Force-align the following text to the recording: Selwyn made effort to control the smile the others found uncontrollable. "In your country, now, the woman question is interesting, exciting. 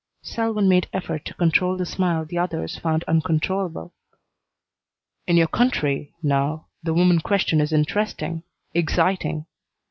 Selwyn 0.23 0.67
made 0.67 0.87
effort 0.93 1.23
to 1.25 1.33
control 1.35 1.77
the 1.77 1.85
smile 1.85 2.25
the 2.25 2.35
others 2.35 2.75
found 2.75 3.03
uncontrollable. 3.03 3.93
"In 5.27 5.37
your 5.37 5.45
country, 5.45 6.15
now, 6.23 6.65
the 6.81 6.95
woman 6.95 7.19
question 7.19 7.61
is 7.61 7.71
interesting, 7.71 8.41
exciting. 8.73 9.45